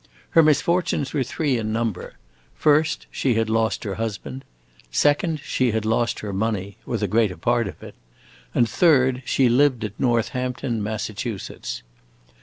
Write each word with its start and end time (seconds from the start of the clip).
Her 0.31 0.41
misfortunes 0.41 1.13
were 1.13 1.21
three 1.23 1.59
in 1.59 1.71
number: 1.71 2.15
first, 2.55 3.05
she 3.11 3.35
had 3.35 3.51
lost 3.51 3.83
her 3.83 3.93
husband; 4.01 4.43
second, 4.89 5.39
she 5.43 5.73
had 5.73 5.85
lost 5.85 6.21
her 6.21 6.33
money 6.33 6.77
(or 6.87 6.97
the 6.97 7.07
greater 7.07 7.37
part 7.37 7.67
of 7.67 7.83
it); 7.83 7.93
and 8.55 8.67
third, 8.67 9.21
she 9.25 9.47
lived 9.47 9.83
at 9.83 9.93
Northampton, 9.99 10.81
Massachusetts. 10.81 11.83